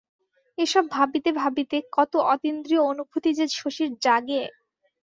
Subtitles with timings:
[0.57, 4.43] এসব ভাবিতে ভাবিতে কত অতীন্দ্রিয় অনুভূতি যে শশীর জাগে!